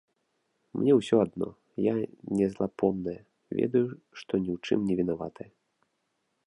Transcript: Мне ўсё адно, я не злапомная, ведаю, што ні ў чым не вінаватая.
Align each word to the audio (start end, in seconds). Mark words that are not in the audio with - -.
Мне 0.77 0.91
ўсё 0.99 1.17
адно, 1.25 1.49
я 1.87 1.93
не 2.39 2.45
злапомная, 2.55 3.17
ведаю, 3.59 3.85
што 4.23 4.33
ні 4.43 4.49
ў 4.55 4.71
чым 4.71 4.79
не 4.91 4.95
вінаватая. 5.03 5.49